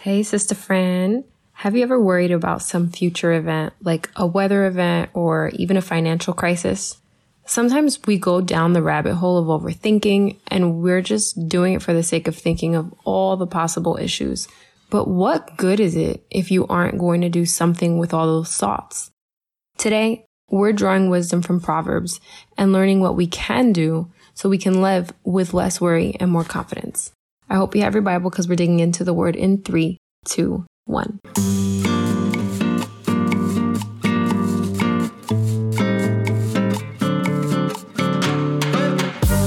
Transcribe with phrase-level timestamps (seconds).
[0.00, 1.24] Hey, sister friend.
[1.52, 5.82] Have you ever worried about some future event, like a weather event or even a
[5.82, 6.96] financial crisis?
[7.44, 11.92] Sometimes we go down the rabbit hole of overthinking and we're just doing it for
[11.92, 14.48] the sake of thinking of all the possible issues.
[14.88, 18.56] But what good is it if you aren't going to do something with all those
[18.56, 19.10] thoughts?
[19.76, 22.20] Today, we're drawing wisdom from Proverbs
[22.56, 26.44] and learning what we can do so we can live with less worry and more
[26.44, 27.12] confidence.
[27.50, 30.64] I hope you have your Bible because we're digging into the word in three, two,
[30.84, 31.18] one.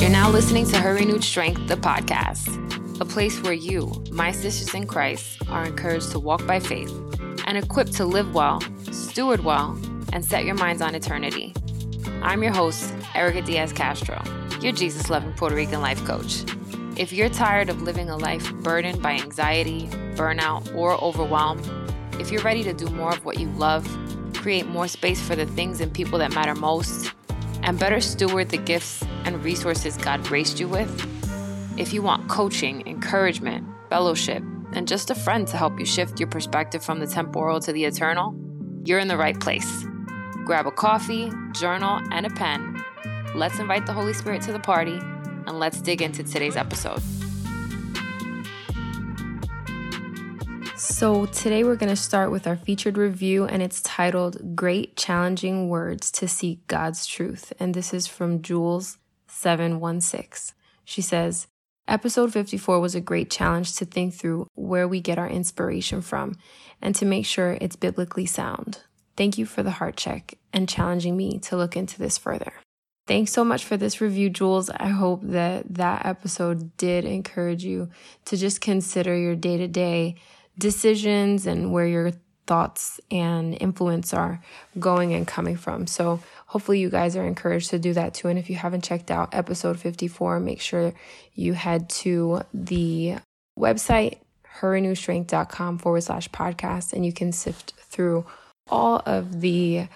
[0.02, 4.74] You're now listening to Her Renewed Strength, the podcast, a place where you, my sisters
[4.74, 6.92] in Christ, are encouraged to walk by faith
[7.48, 8.60] and equipped to live well,
[8.92, 9.80] steward well,
[10.12, 11.54] and set your minds on eternity.
[12.22, 14.22] I'm your host, Erica Diaz Castro,
[14.60, 16.44] your Jesus loving Puerto Rican life coach.
[16.96, 21.60] If you're tired of living a life burdened by anxiety, burnout, or overwhelm,
[22.20, 23.84] if you're ready to do more of what you love,
[24.36, 27.12] create more space for the things and people that matter most,
[27.64, 31.10] and better steward the gifts and resources God graced you with,
[31.80, 36.30] if you want coaching, encouragement, fellowship, and just a friend to help you shift your
[36.30, 38.36] perspective from the temporal to the eternal,
[38.86, 39.84] you're in the right place.
[40.46, 42.84] Grab a coffee, journal, and a pen.
[43.34, 45.00] Let's invite the Holy Spirit to the party
[45.48, 47.02] and let's dig into today's episode.
[50.76, 55.70] So, today we're going to start with our featured review, and it's titled Great Challenging
[55.70, 57.54] Words to Seek God's Truth.
[57.60, 60.56] And this is from Jules 716.
[60.84, 61.48] She says,
[61.88, 66.38] Episode 54 was a great challenge to think through where we get our inspiration from
[66.82, 68.80] and to make sure it's biblically sound.
[69.18, 72.54] Thank you for the heart check and challenging me to look into this further.
[73.06, 74.70] Thanks so much for this review, Jules.
[74.70, 77.90] I hope that that episode did encourage you
[78.26, 80.16] to just consider your day to day
[80.58, 82.14] decisions and where your
[82.48, 84.42] thoughts and influence are
[84.80, 85.86] going and coming from.
[85.86, 88.30] So, hopefully, you guys are encouraged to do that too.
[88.30, 90.94] And if you haven't checked out episode 54, make sure
[91.34, 93.16] you head to the
[93.60, 94.20] website,
[94.62, 98.26] herrenewedstrength.com forward slash podcast, and you can sift through
[98.70, 99.88] all of the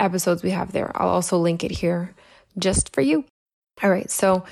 [0.00, 0.90] episodes we have there.
[0.96, 2.14] I'll also link it here
[2.56, 3.24] just for you.
[3.82, 4.10] All right.
[4.10, 4.44] So,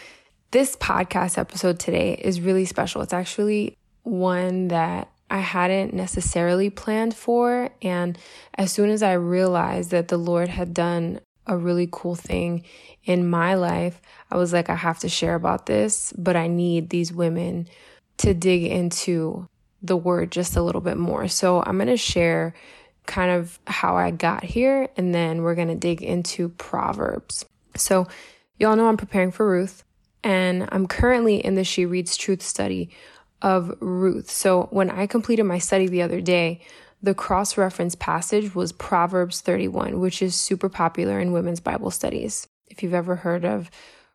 [0.53, 3.03] this podcast episode today is really special.
[3.03, 7.71] It's actually one that I hadn't necessarily planned for.
[7.83, 8.17] And
[8.55, 12.65] as soon as I realized that the Lord had done a really cool thing
[13.05, 16.91] in my life, I was like, I have to share about this, but I need
[16.91, 17.69] these women
[18.19, 19.49] to dig into
[19.83, 21.29] the word just a little bit more.
[21.29, 22.55] So I'm going to share
[23.07, 27.45] kind of how I got here, and then we're going to dig into Proverbs.
[27.79, 28.07] So,
[28.59, 29.85] y'all know I'm preparing for Ruth,
[30.23, 32.91] and I'm currently in the She Reads Truth study
[33.43, 34.31] of Ruth.
[34.31, 36.61] So, when I completed my study the other day,
[37.03, 42.49] the cross reference passage was Proverbs 31, which is super popular in women's Bible studies.
[42.69, 43.71] If you've ever heard of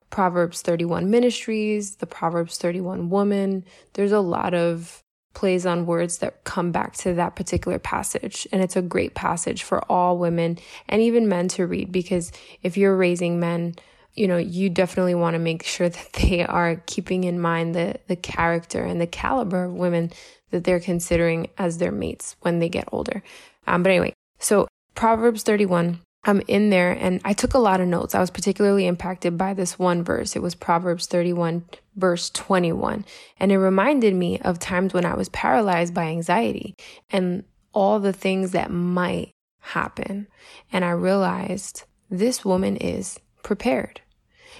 [0.09, 3.63] Proverbs 31 Ministries, the Proverbs 31 Woman,
[3.93, 5.00] there's a lot of
[5.33, 8.47] plays on words that come back to that particular passage.
[8.51, 10.57] And it's a great passage for all women
[10.89, 12.31] and even men to read because
[12.63, 13.75] if you're raising men,
[14.13, 17.99] you know, you definitely want to make sure that they are keeping in mind the,
[18.07, 20.11] the character and the caliber of women
[20.51, 23.23] that they're considering as their mates when they get older.
[23.67, 27.87] Um, but anyway, so Proverbs 31 I'm in there and I took a lot of
[27.87, 28.13] notes.
[28.13, 30.35] I was particularly impacted by this one verse.
[30.35, 31.65] It was Proverbs 31,
[31.95, 33.05] verse 21.
[33.39, 36.75] And it reminded me of times when I was paralyzed by anxiety
[37.09, 37.43] and
[37.73, 40.27] all the things that might happen.
[40.71, 44.01] And I realized this woman is prepared.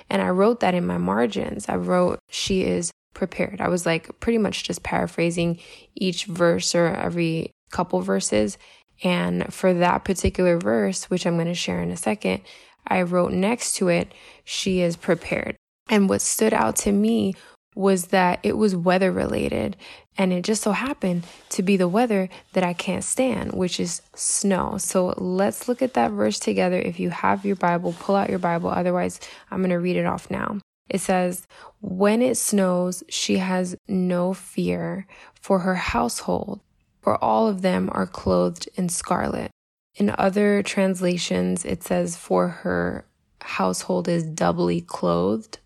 [0.10, 1.70] And I wrote that in my margins.
[1.70, 3.62] I wrote, she is prepared.
[3.62, 5.60] I was like pretty much just paraphrasing
[5.96, 8.58] each verse or every couple verses
[9.04, 12.42] and for that particular verse, which I'm going to share in a second,
[12.88, 14.12] I wrote next to it,
[14.44, 15.56] she is prepared.
[15.90, 17.34] And what stood out to me
[17.76, 19.78] was that it was weather related.
[20.18, 24.02] And it just so happened to be the weather that I can't stand, which is
[24.14, 24.78] snow.
[24.78, 26.80] So let's look at that verse together.
[26.80, 28.70] If you have your Bible, pull out your Bible.
[28.70, 30.60] Otherwise, I'm going to read it off now.
[30.90, 31.48] It says,
[31.80, 35.08] When it snows, she has no fear
[35.40, 36.60] for her household
[37.02, 39.52] for all of them are clothed in scarlet.
[39.96, 43.06] In other translations, it says, for her
[43.42, 45.60] household is doubly clothed.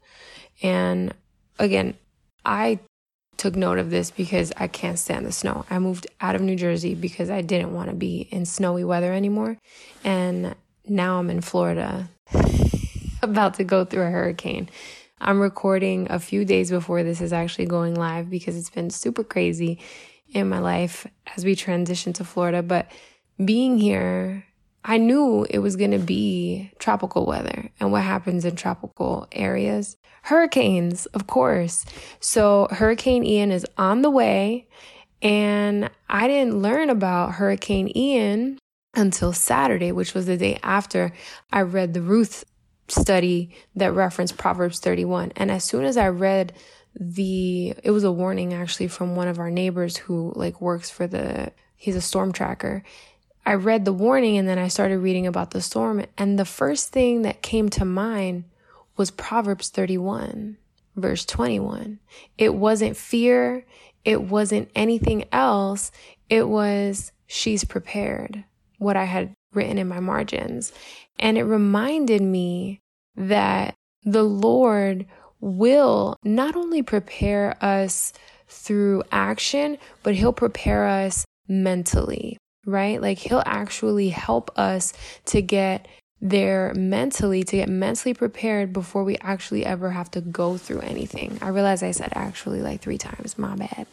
[0.62, 1.14] And
[1.60, 1.96] again,
[2.46, 2.80] I
[3.38, 5.66] took note of this because I can't stand the snow.
[5.70, 9.14] I moved out of New Jersey because I didn't want to be in snowy weather
[9.14, 9.58] anymore.
[10.04, 10.56] And
[10.88, 12.10] now I'm in Florida,
[13.22, 14.70] about to go through a hurricane.
[15.20, 19.24] I'm recording a few days before this is actually going live because it's been super
[19.24, 19.80] crazy
[20.36, 22.92] in my life as we transition to Florida, but
[23.44, 24.46] being here,
[24.84, 27.72] I knew it was going to be tropical weather.
[27.80, 29.98] And what happens in tropical areas?
[30.24, 31.86] Hurricanes, of course.
[32.20, 34.68] So Hurricane Ian is on the way.
[35.22, 38.60] And I didn't learn about Hurricane Ian
[38.94, 41.14] until Saturday, which was the day after
[41.52, 42.44] I read the Ruth
[42.88, 45.32] study that referenced Proverbs 31.
[45.38, 46.54] And as soon as I read
[47.00, 51.08] the, it was a warning actually from one of our neighbors who like works for
[51.08, 52.84] the, he's a storm tracker.
[53.46, 56.06] I read the warning and then I started reading about the storm.
[56.18, 58.46] And the first thing that came to mind
[58.98, 60.58] was Proverbs 31,
[60.96, 62.00] verse 21.
[62.38, 63.66] It wasn't fear.
[64.04, 65.92] It wasn't anything else.
[66.30, 68.44] It was, she's prepared,
[68.78, 70.72] what I had written in my margins.
[71.20, 72.82] And it reminded me
[73.16, 75.06] that the Lord
[75.46, 78.12] will not only prepare us
[78.48, 83.00] through action, but He'll prepare us mentally, right?
[83.00, 84.92] Like He'll actually help us
[85.26, 85.88] to get
[86.20, 91.38] there mentally, to get mentally prepared before we actually ever have to go through anything.
[91.42, 93.86] I realize I said actually like three times, my bad.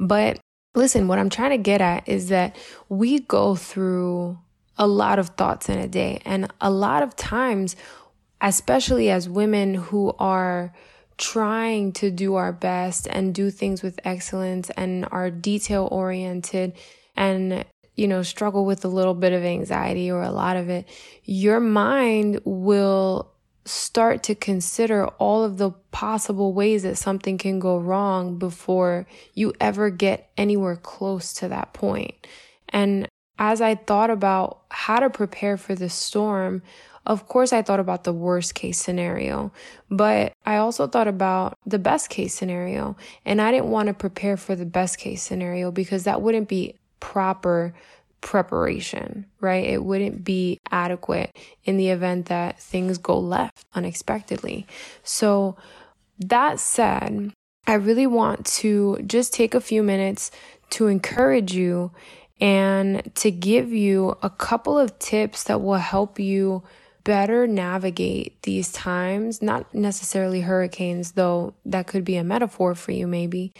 [0.00, 0.40] But
[0.74, 2.56] listen, what I'm trying to get at is that
[2.88, 4.38] we go through
[4.76, 6.20] a lot of thoughts in a day.
[6.24, 7.76] And a lot of times,
[8.40, 10.72] especially as women who are
[11.16, 16.72] trying to do our best and do things with excellence and are detail oriented
[17.16, 17.64] and
[17.96, 20.88] you know struggle with a little bit of anxiety or a lot of it
[21.24, 23.32] your mind will
[23.68, 29.52] start to consider all of the possible ways that something can go wrong before you
[29.60, 32.14] ever get anywhere close to that point.
[32.70, 33.06] And
[33.38, 36.62] as I thought about how to prepare for the storm,
[37.08, 39.50] of course, I thought about the worst case scenario,
[39.90, 42.96] but I also thought about the best case scenario.
[43.24, 46.74] And I didn't want to prepare for the best case scenario because that wouldn't be
[47.00, 47.74] proper
[48.20, 49.64] preparation, right?
[49.64, 51.34] It wouldn't be adequate
[51.64, 54.66] in the event that things go left unexpectedly.
[55.02, 55.56] So,
[56.18, 57.32] that said,
[57.66, 60.30] I really want to just take a few minutes
[60.70, 61.92] to encourage you
[62.40, 66.64] and to give you a couple of tips that will help you
[67.08, 73.06] better navigate these times, not necessarily hurricanes, though that could be a metaphor for you,
[73.06, 73.50] maybe,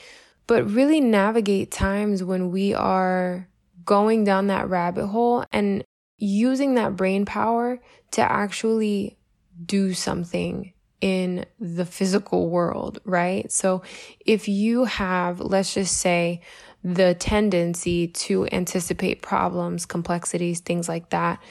[0.47, 3.49] but really navigate times when we are
[3.87, 5.83] going down that rabbit hole and
[6.19, 7.81] using that brain power
[8.11, 9.17] to actually
[9.65, 13.51] do something in the physical world, right?
[13.51, 13.81] So
[14.27, 16.43] if you have, let's just say,
[16.85, 21.43] the tendency to anticipate problems, complexities, things like that,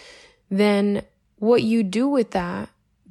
[0.52, 1.02] then
[1.38, 2.70] what you do with that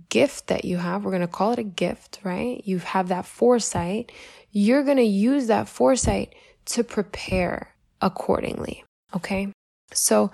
[0.09, 2.63] gift that you have, we're going to call it a gift, right?
[2.65, 4.13] You have that foresight.
[4.51, 6.35] You're going to use that foresight
[6.67, 8.85] to prepare accordingly.
[9.15, 9.53] Okay.
[9.93, 10.31] So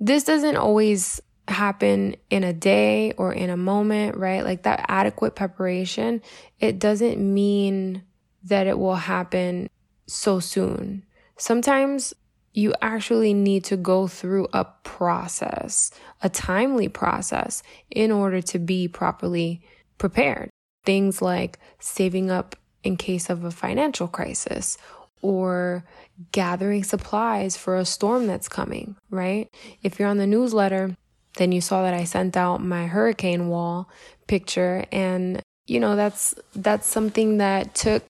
[0.00, 4.44] this doesn't always happen in a day or in a moment, right?
[4.44, 6.22] Like that adequate preparation,
[6.58, 8.02] it doesn't mean
[8.44, 9.68] that it will happen
[10.06, 11.04] so soon.
[11.36, 12.14] Sometimes
[12.54, 15.90] you actually need to go through a process,
[16.22, 19.60] a timely process in order to be properly
[19.98, 20.48] prepared.
[20.84, 22.54] Things like saving up
[22.84, 24.78] in case of a financial crisis
[25.20, 25.84] or
[26.30, 29.48] gathering supplies for a storm that's coming, right?
[29.82, 30.94] If you're on the newsletter,
[31.36, 33.88] then you saw that I sent out my hurricane wall
[34.28, 38.04] picture and you know that's that's something that took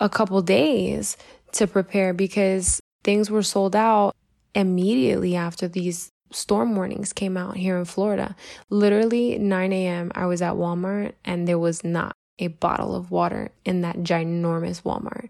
[0.00, 1.16] a couple days
[1.52, 4.16] to prepare because things were sold out
[4.54, 8.34] immediately after these storm warnings came out here in Florida.
[8.70, 10.10] Literally 9 a.m.
[10.14, 14.82] I was at Walmart and there was not a bottle of water in that ginormous
[14.82, 15.28] Walmart.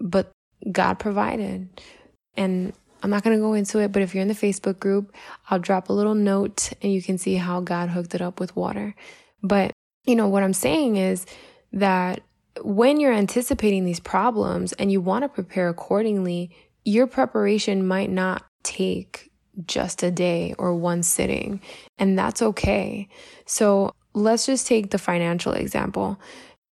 [0.00, 0.32] But
[0.72, 1.68] God provided.
[2.36, 2.72] And
[3.02, 5.14] I'm not going to go into it, but if you're in the Facebook group,
[5.48, 8.56] I'll drop a little note and you can see how God hooked it up with
[8.56, 8.94] water.
[9.42, 9.72] But,
[10.04, 11.24] you know, what I'm saying is
[11.72, 12.22] that
[12.62, 16.50] when you're anticipating these problems and you want to prepare accordingly,
[16.84, 19.30] your preparation might not take
[19.66, 21.60] just a day or one sitting,
[21.98, 23.08] and that's okay.
[23.46, 26.20] So let's just take the financial example.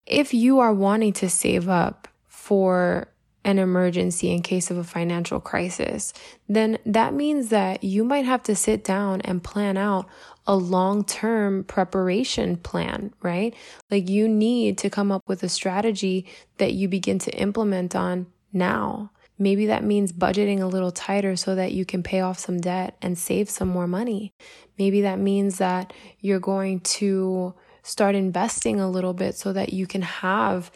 [0.07, 3.09] If you are wanting to save up for
[3.45, 6.12] an emergency in case of a financial crisis,
[6.49, 10.07] then that means that you might have to sit down and plan out
[10.47, 13.55] a long term preparation plan, right?
[13.91, 18.27] Like you need to come up with a strategy that you begin to implement on
[18.53, 19.12] now.
[19.38, 22.97] Maybe that means budgeting a little tighter so that you can pay off some debt
[23.00, 24.33] and save some more money.
[24.78, 29.87] Maybe that means that you're going to start investing a little bit so that you
[29.87, 30.71] can have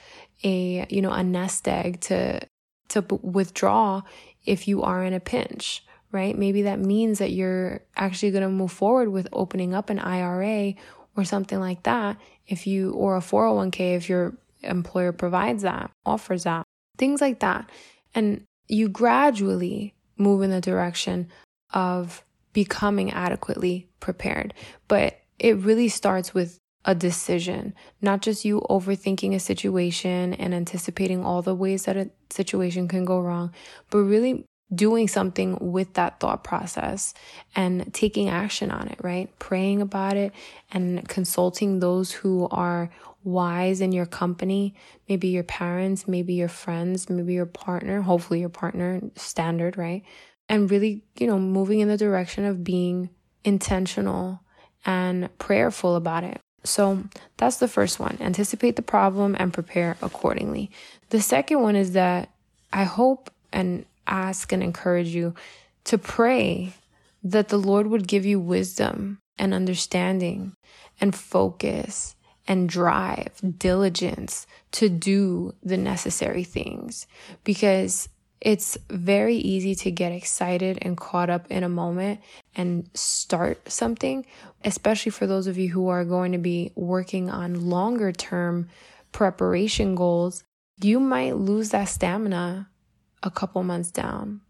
[0.45, 2.41] a, you know, a nest egg to
[2.89, 4.03] to withdraw
[4.45, 6.37] if you are in a pinch, right?
[6.37, 10.75] Maybe that means that you're actually going to move forward with opening up an IRA
[11.17, 16.45] or something like that if you or a 401k if your employer provides that, offers
[16.45, 16.65] that.
[16.99, 17.71] Things like that.
[18.15, 21.29] And you gradually move in the direction
[21.73, 24.55] of becoming adequately prepared.
[24.89, 31.25] But it really starts with a decision, not just you overthinking a situation and anticipating
[31.25, 33.53] all the ways that a situation can go wrong,
[33.91, 37.13] but really doing something with that thought process
[37.55, 39.39] and taking action on it, right?
[39.39, 40.33] Praying about it
[40.73, 42.91] and consulting those who are
[43.25, 44.75] wise in your company,
[45.09, 50.03] maybe your parents, maybe your friends, maybe your partner, hopefully your partner, standard, right?
[50.49, 53.11] And really, you know, moving in the direction of being
[53.45, 54.41] intentional
[54.85, 56.41] and prayerful about it.
[56.65, 57.05] So
[57.37, 58.19] that's the first one.
[58.21, 60.71] Anticipate the problem and prepare accordingly.
[61.11, 62.31] The second one is that
[62.73, 65.35] I hope and ask and encourage you
[65.85, 66.73] to pray
[67.25, 70.55] that the Lord would give you wisdom and understanding
[71.01, 72.15] and focus
[72.47, 77.07] and drive, diligence to do the necessary things
[77.45, 78.09] because
[78.41, 82.21] it's very easy to get excited and caught up in a moment
[82.57, 84.27] and start something,
[84.65, 88.69] especially for those of you who are going to be working on longer term
[89.13, 90.43] preparation goals.
[90.81, 92.69] You might lose that stamina
[93.23, 94.41] a couple months down,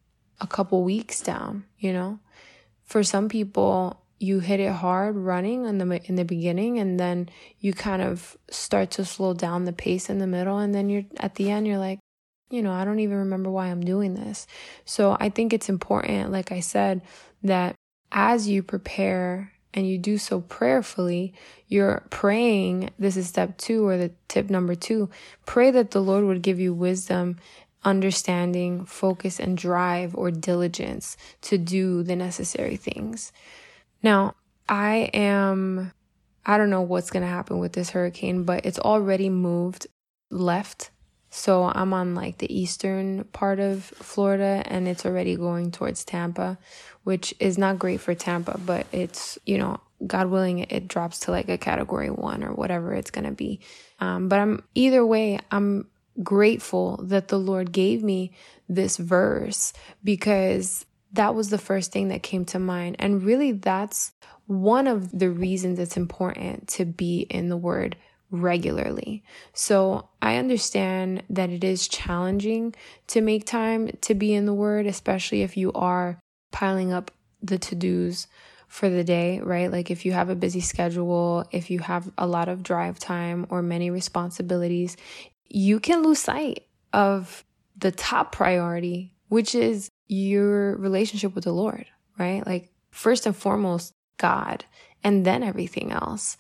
[0.41, 2.19] a couple weeks down, you know?
[2.85, 7.29] For some people, you hit it hard running in the in the beginning and then
[7.59, 11.03] you kind of start to slow down the pace in the middle and then you're
[11.19, 11.99] at the end you're like
[12.49, 14.47] you know I don't even remember why I'm doing this.
[14.85, 17.03] So I think it's important like I said
[17.43, 17.75] that
[18.13, 21.35] as you prepare and you do so prayerfully
[21.67, 22.91] you're praying.
[22.99, 25.11] This is step 2 or the tip number 2
[25.47, 27.39] pray that the Lord would give you wisdom
[27.85, 33.33] understanding focus and drive or diligence to do the necessary things
[34.03, 34.35] now,
[34.69, 35.93] I am,
[36.45, 39.87] I don't know what's going to happen with this hurricane, but it's already moved
[40.31, 40.91] left.
[41.31, 46.59] So I'm on like the eastern part of Florida and it's already going towards Tampa,
[47.05, 51.31] which is not great for Tampa, but it's, you know, God willing, it drops to
[51.31, 53.61] like a category one or whatever it's going to be.
[53.99, 55.89] Um, but I'm either way, I'm
[56.23, 58.33] grateful that the Lord gave me
[58.69, 59.73] this verse
[60.05, 62.97] because that was the first thing that came to mind.
[62.99, 64.13] And really, that's
[64.47, 67.97] one of the reasons it's important to be in the Word
[68.31, 69.23] regularly.
[69.53, 72.75] So I understand that it is challenging
[73.09, 76.19] to make time to be in the Word, especially if you are
[76.51, 77.11] piling up
[77.43, 78.27] the to dos
[78.69, 79.71] for the day, right?
[79.71, 83.47] Like if you have a busy schedule, if you have a lot of drive time
[83.51, 84.97] or many responsibilities,
[85.49, 86.65] you can lose sight
[86.95, 87.45] of
[87.77, 91.87] the top priority, which is your relationship with the Lord,
[92.19, 92.47] right?
[92.47, 94.65] Like, first and foremost, God,
[95.03, 96.37] and then everything else.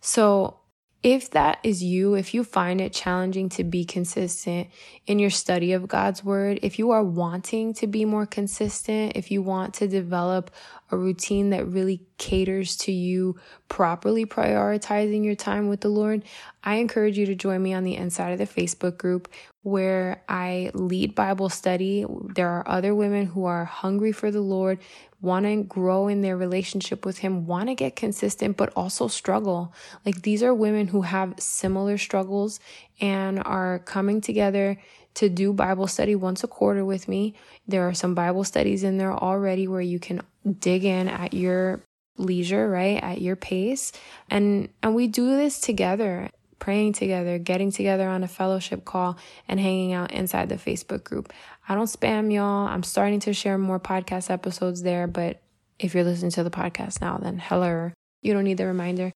[0.00, 0.60] So,
[1.02, 4.68] if that is you, if you find it challenging to be consistent
[5.06, 9.30] in your study of God's word, if you are wanting to be more consistent, if
[9.30, 10.50] you want to develop
[10.90, 13.36] a routine that really caters to you
[13.68, 16.24] properly prioritizing your time with the Lord,
[16.62, 19.28] I encourage you to join me on the inside of the Facebook group
[19.62, 22.06] where I lead Bible study.
[22.34, 24.78] There are other women who are hungry for the Lord,
[25.20, 29.74] want to grow in their relationship with Him, want to get consistent, but also struggle.
[30.04, 32.60] Like these are women who have similar struggles
[33.00, 34.78] and are coming together
[35.16, 37.34] to do Bible study once a quarter with me.
[37.66, 40.20] There are some Bible studies in there already where you can
[40.60, 41.80] dig in at your
[42.18, 43.02] leisure, right?
[43.02, 43.92] At your pace.
[44.30, 49.16] And and we do this together, praying together, getting together on a fellowship call
[49.48, 51.32] and hanging out inside the Facebook group.
[51.66, 52.68] I don't spam y'all.
[52.68, 55.40] I'm starting to share more podcast episodes there, but
[55.78, 57.92] if you're listening to the podcast now, then hello.
[58.20, 59.12] You don't need the reminder,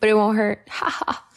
[0.00, 0.66] but it won't hurt.
[0.70, 1.20] Haha.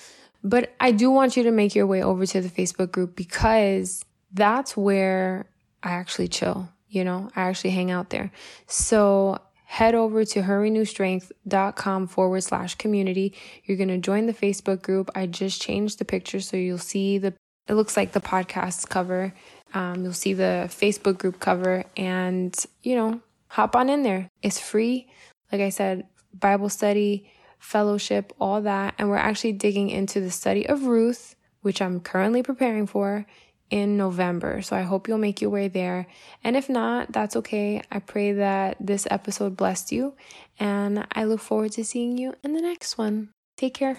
[0.44, 4.04] But I do want you to make your way over to the Facebook group because
[4.32, 5.50] that's where
[5.84, 6.70] I actually chill.
[6.90, 8.32] You know, I actually hang out there.
[8.68, 13.34] So head over to herrenewedstrength.com forward slash community.
[13.66, 15.12] You're going to join the Facebook group.
[15.14, 17.34] I just changed the picture so you'll see the,
[17.68, 19.34] it looks like the podcast cover.
[19.74, 24.30] Um, you'll see the Facebook group cover and, you know, hop on in there.
[24.42, 25.12] It's free.
[25.52, 28.96] Like I said, Bible study, fellowship, all that.
[28.98, 33.26] And we're actually digging into the study of Ruth, which I'm currently preparing for
[33.70, 34.62] in November.
[34.62, 36.08] So I hope you'll make your way there.
[36.44, 37.82] And if not, that's okay.
[37.92, 40.14] I pray that this episode blessed you.
[40.60, 43.30] And I look forward to seeing you in the next one.
[43.58, 43.98] Take care.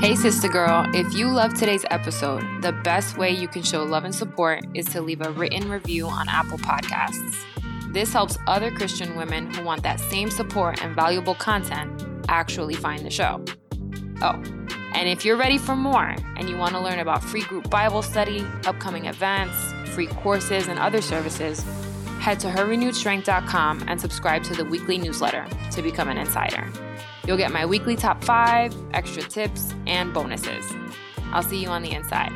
[0.00, 4.04] Hey, sister girl, if you love today's episode, the best way you can show love
[4.04, 7.53] and support is to leave a written review on Apple Podcasts.
[7.94, 13.06] This helps other Christian women who want that same support and valuable content actually find
[13.06, 13.44] the show.
[14.20, 14.42] Oh,
[14.94, 18.02] and if you're ready for more and you want to learn about free group Bible
[18.02, 19.54] study, upcoming events,
[19.90, 21.62] free courses, and other services,
[22.18, 26.68] head to herrenewedstrength.com and subscribe to the weekly newsletter to become an insider.
[27.28, 30.64] You'll get my weekly top five, extra tips, and bonuses.
[31.26, 32.32] I'll see you on the inside.